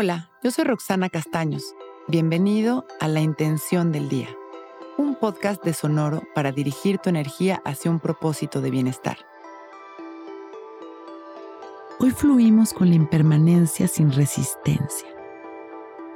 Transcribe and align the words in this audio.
Hola, 0.00 0.30
yo 0.44 0.52
soy 0.52 0.62
Roxana 0.62 1.08
Castaños. 1.08 1.74
Bienvenido 2.06 2.86
a 3.00 3.08
La 3.08 3.18
Intención 3.18 3.90
del 3.90 4.08
Día, 4.08 4.28
un 4.96 5.16
podcast 5.16 5.64
de 5.64 5.74
Sonoro 5.74 6.22
para 6.36 6.52
dirigir 6.52 6.98
tu 6.98 7.10
energía 7.10 7.60
hacia 7.64 7.90
un 7.90 7.98
propósito 7.98 8.60
de 8.60 8.70
bienestar. 8.70 9.18
Hoy 11.98 12.12
fluimos 12.12 12.72
con 12.72 12.90
la 12.90 12.94
impermanencia 12.94 13.88
sin 13.88 14.12
resistencia. 14.12 15.08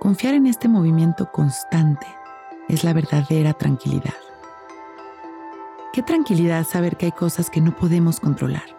Confiar 0.00 0.34
en 0.34 0.48
este 0.48 0.66
movimiento 0.66 1.30
constante 1.30 2.08
es 2.68 2.82
la 2.82 2.92
verdadera 2.92 3.52
tranquilidad. 3.52 4.18
Qué 5.92 6.02
tranquilidad 6.02 6.64
saber 6.64 6.96
que 6.96 7.06
hay 7.06 7.12
cosas 7.12 7.48
que 7.48 7.60
no 7.60 7.76
podemos 7.76 8.18
controlar, 8.18 8.76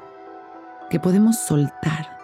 que 0.89 0.99
podemos 0.99 1.39
soltar 1.39 2.18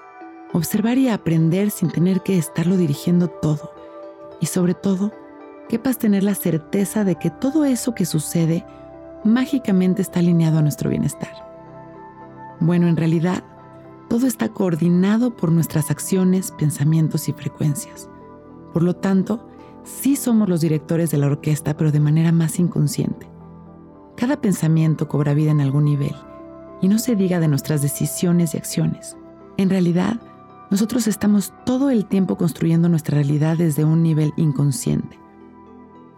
observar 0.53 0.97
y 0.97 1.09
aprender 1.09 1.71
sin 1.71 1.89
tener 1.89 2.21
que 2.21 2.37
estarlo 2.37 2.77
dirigiendo 2.77 3.27
todo. 3.27 3.71
Y 4.39 4.45
sobre 4.47 4.73
todo, 4.73 5.11
qué 5.69 5.79
paz 5.79 5.97
tener 5.97 6.23
la 6.23 6.35
certeza 6.35 7.03
de 7.03 7.15
que 7.15 7.29
todo 7.29 7.65
eso 7.65 7.95
que 7.95 8.05
sucede 8.05 8.65
mágicamente 9.23 10.01
está 10.01 10.19
alineado 10.19 10.59
a 10.59 10.61
nuestro 10.61 10.89
bienestar. 10.89 11.33
Bueno, 12.59 12.87
en 12.87 12.95
realidad, 12.95 13.43
todo 14.09 14.27
está 14.27 14.49
coordinado 14.49 15.35
por 15.35 15.51
nuestras 15.51 15.91
acciones, 15.91 16.51
pensamientos 16.51 17.27
y 17.27 17.33
frecuencias. 17.33 18.09
Por 18.71 18.83
lo 18.83 18.95
tanto, 18.95 19.47
sí 19.83 20.15
somos 20.15 20.47
los 20.47 20.61
directores 20.61 21.11
de 21.11 21.17
la 21.17 21.27
orquesta, 21.27 21.75
pero 21.75 21.91
de 21.91 21.99
manera 21.99 22.31
más 22.31 22.59
inconsciente. 22.59 23.27
Cada 24.15 24.39
pensamiento 24.39 25.07
cobra 25.07 25.33
vida 25.33 25.51
en 25.51 25.59
algún 25.59 25.85
nivel, 25.85 26.15
y 26.81 26.87
no 26.87 26.99
se 26.99 27.15
diga 27.15 27.39
de 27.39 27.47
nuestras 27.47 27.81
decisiones 27.81 28.53
y 28.53 28.57
acciones. 28.57 29.17
En 29.57 29.69
realidad, 29.69 30.19
nosotros 30.71 31.07
estamos 31.07 31.53
todo 31.65 31.89
el 31.89 32.05
tiempo 32.05 32.37
construyendo 32.37 32.89
nuestra 32.89 33.15
realidad 33.15 33.57
desde 33.57 33.85
un 33.85 34.01
nivel 34.03 34.33
inconsciente. 34.35 35.19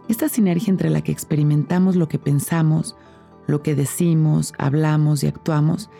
Esta 0.08 0.28
sinergia 0.28 0.70
entre 0.70 0.90
la 0.90 1.02
que 1.02 1.12
experimentamos 1.12 1.94
lo 1.96 2.08
que 2.08 2.18
pensamos, 2.18 2.96
lo 3.46 3.62
que 3.62 3.74
decimos, 3.74 4.54
hablamos 4.58 5.22
y 5.22 5.26
actuamos 5.26 5.90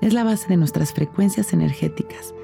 es 0.00 0.12
la 0.12 0.24
base 0.24 0.48
de 0.48 0.56
nuestras 0.56 0.92
frecuencias 0.92 1.52
energéticas, 1.52 2.34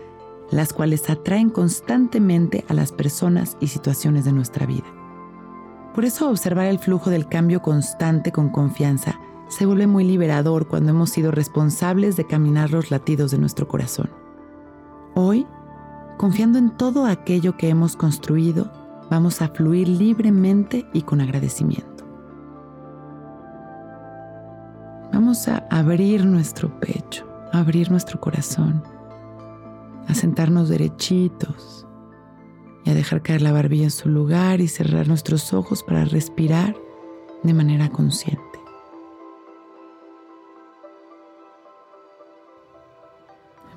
las 0.50 0.72
cuales 0.72 1.08
atraen 1.08 1.50
constantemente 1.50 2.64
a 2.68 2.74
las 2.74 2.92
personas 2.92 3.56
y 3.60 3.68
situaciones 3.68 4.24
de 4.24 4.32
nuestra 4.32 4.66
vida. 4.66 4.86
Por 5.94 6.04
eso 6.04 6.30
observar 6.30 6.66
el 6.66 6.78
flujo 6.78 7.10
del 7.10 7.28
cambio 7.28 7.62
constante 7.62 8.32
con 8.32 8.48
confianza 8.48 9.20
se 9.48 9.66
vuelve 9.66 9.86
muy 9.86 10.04
liberador 10.04 10.66
cuando 10.66 10.90
hemos 10.90 11.10
sido 11.10 11.30
responsables 11.30 12.16
de 12.16 12.26
caminar 12.26 12.70
los 12.70 12.90
latidos 12.90 13.30
de 13.30 13.38
nuestro 13.38 13.68
corazón. 13.68 14.21
Hoy, 15.14 15.46
confiando 16.16 16.58
en 16.58 16.70
todo 16.70 17.04
aquello 17.04 17.56
que 17.56 17.68
hemos 17.68 17.96
construido, 17.96 18.72
vamos 19.10 19.42
a 19.42 19.48
fluir 19.48 19.88
libremente 19.88 20.86
y 20.94 21.02
con 21.02 21.20
agradecimiento. 21.20 22.04
Vamos 25.12 25.46
a 25.48 25.66
abrir 25.70 26.24
nuestro 26.24 26.80
pecho, 26.80 27.26
abrir 27.52 27.90
nuestro 27.90 28.18
corazón, 28.18 28.82
a 30.08 30.14
sentarnos 30.14 30.70
derechitos 30.70 31.86
y 32.84 32.90
a 32.90 32.94
dejar 32.94 33.20
caer 33.20 33.42
la 33.42 33.52
barbilla 33.52 33.84
en 33.84 33.90
su 33.90 34.08
lugar 34.08 34.62
y 34.62 34.68
cerrar 34.68 35.08
nuestros 35.08 35.52
ojos 35.52 35.82
para 35.82 36.06
respirar 36.06 36.74
de 37.42 37.52
manera 37.52 37.90
consciente. 37.90 38.51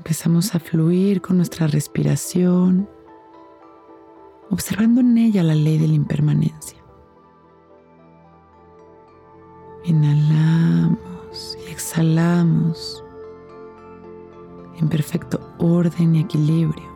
Empezamos 0.05 0.53
a 0.53 0.59
fluir 0.59 1.19
con 1.19 1.37
nuestra 1.37 1.65
respiración, 1.65 2.87
observando 4.51 5.01
en 5.01 5.17
ella 5.17 5.41
la 5.41 5.55
ley 5.55 5.79
de 5.79 5.87
la 5.87 5.95
impermanencia. 5.95 6.77
Inhalamos 9.83 11.57
y 11.65 11.71
exhalamos 11.71 13.03
en 14.77 14.89
perfecto 14.89 15.39
orden 15.57 16.15
y 16.15 16.19
equilibrio. 16.19 16.87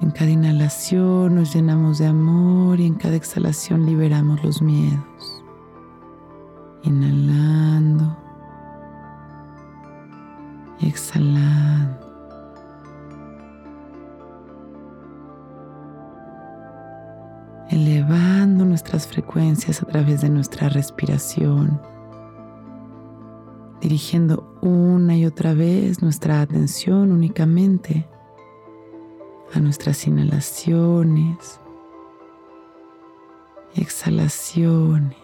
En 0.00 0.12
cada 0.12 0.30
inhalación 0.30 1.34
nos 1.34 1.52
llenamos 1.54 1.98
de 1.98 2.06
amor 2.06 2.80
y 2.80 2.86
en 2.86 2.94
cada 2.94 3.16
exhalación 3.16 3.84
liberamos 3.84 4.42
los 4.42 4.62
miedos. 4.62 5.44
Inhalando 6.84 8.16
exhalando. 10.82 12.10
Elevando 17.70 18.64
nuestras 18.64 19.06
frecuencias 19.06 19.82
a 19.82 19.86
través 19.86 20.20
de 20.20 20.28
nuestra 20.28 20.68
respiración, 20.68 21.80
dirigiendo 23.80 24.54
una 24.60 25.16
y 25.16 25.24
otra 25.24 25.54
vez 25.54 26.02
nuestra 26.02 26.42
atención 26.42 27.12
únicamente 27.12 28.06
a 29.54 29.60
nuestras 29.60 30.06
inhalaciones 30.06 31.62
exhalaciones 33.74 35.21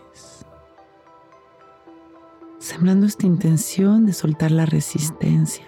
sembrando 2.58 3.06
esta 3.06 3.26
intención 3.26 4.04
de 4.04 4.12
soltar 4.12 4.50
la 4.50 4.66
resistencia, 4.66 5.64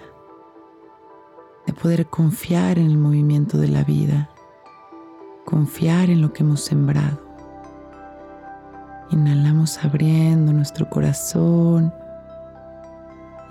de 1.66 1.72
poder 1.72 2.06
confiar 2.06 2.78
en 2.78 2.86
el 2.86 2.98
movimiento 2.98 3.58
de 3.58 3.68
la 3.68 3.84
vida, 3.84 4.30
confiar 5.44 6.10
en 6.10 6.20
lo 6.20 6.32
que 6.32 6.42
hemos 6.42 6.60
sembrado. 6.62 7.20
Inhalamos 9.10 9.82
abriendo 9.84 10.52
nuestro 10.52 10.88
corazón 10.88 11.92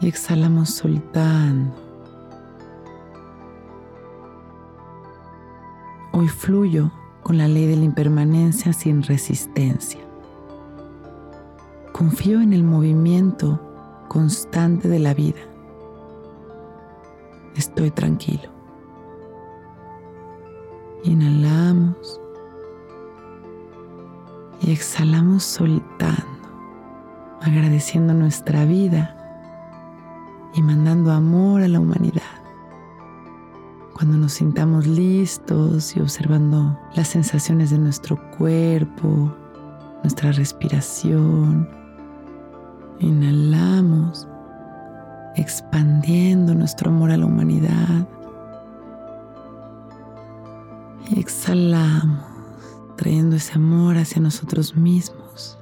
y 0.01 0.07
exhalamos 0.07 0.69
soltando. 0.69 1.73
Hoy 6.11 6.27
fluyo 6.27 6.91
con 7.23 7.37
la 7.37 7.47
ley 7.47 7.67
de 7.67 7.77
la 7.77 7.85
impermanencia 7.85 8.73
sin 8.73 9.03
resistencia. 9.03 10.08
Confío 11.99 12.39
en 12.39 12.53
el 12.53 12.63
movimiento 12.63 13.59
constante 14.07 14.87
de 14.87 14.99
la 14.99 15.13
vida. 15.13 15.41
Estoy 17.57 17.91
tranquilo. 17.91 18.49
Inhalamos 21.03 22.21
y 24.61 24.71
exhalamos 24.71 25.43
soltando, 25.43 26.23
agradeciendo 27.41 28.13
nuestra 28.13 28.63
vida 28.63 29.17
y 30.55 30.61
mandando 30.61 31.11
amor 31.11 31.63
a 31.63 31.67
la 31.67 31.81
humanidad. 31.81 32.21
Cuando 33.93 34.15
nos 34.15 34.31
sintamos 34.31 34.87
listos 34.87 35.97
y 35.97 35.99
observando 35.99 36.79
las 36.95 37.09
sensaciones 37.09 37.71
de 37.71 37.77
nuestro 37.77 38.17
cuerpo, 38.37 39.35
nuestra 40.01 40.31
respiración, 40.31 41.77
Inhalamos, 42.99 44.27
expandiendo 45.35 46.53
nuestro 46.53 46.89
amor 46.89 47.11
a 47.11 47.17
la 47.17 47.25
humanidad. 47.25 48.07
Y 51.09 51.19
exhalamos, 51.19 52.25
trayendo 52.97 53.37
ese 53.37 53.53
amor 53.53 53.97
hacia 53.97 54.21
nosotros 54.21 54.75
mismos. 54.75 55.57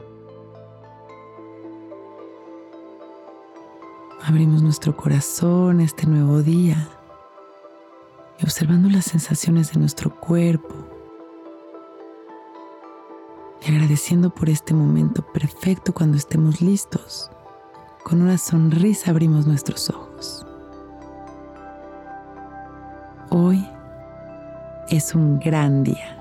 Abrimos 4.24 4.62
nuestro 4.62 4.98
corazón 4.98 5.80
este 5.80 6.06
nuevo 6.08 6.42
día 6.42 6.90
y 8.40 8.44
observando 8.44 8.90
las 8.90 9.06
sensaciones 9.06 9.72
de 9.72 9.80
nuestro 9.80 10.14
cuerpo 10.20 10.87
y 13.66 13.72
agradeciendo 13.72 14.30
por 14.30 14.50
este 14.50 14.74
momento 14.74 15.22
perfecto 15.34 15.94
cuando 15.94 16.18
estemos 16.18 16.62
listos. 16.62 17.30
Con 18.04 18.22
una 18.22 18.38
sonrisa 18.38 19.12
abrimos 19.12 19.46
nuestros 19.46 19.90
ojos. 19.90 20.46
Hoy 23.30 23.68
es 24.90 25.14
un 25.14 25.40
gran 25.40 25.84
día. 25.84 26.17